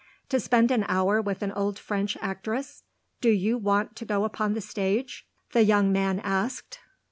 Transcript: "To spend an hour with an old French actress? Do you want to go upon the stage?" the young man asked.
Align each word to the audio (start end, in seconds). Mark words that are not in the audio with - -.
"To 0.29 0.39
spend 0.39 0.71
an 0.71 0.83
hour 0.87 1.21
with 1.21 1.43
an 1.43 1.51
old 1.51 1.77
French 1.77 2.17
actress? 2.21 2.81
Do 3.21 3.29
you 3.29 3.55
want 3.59 3.95
to 3.97 4.03
go 4.03 4.23
upon 4.23 4.55
the 4.55 4.61
stage?" 4.61 5.27
the 5.51 5.63
young 5.63 5.91
man 5.91 6.19
asked. 6.21 6.79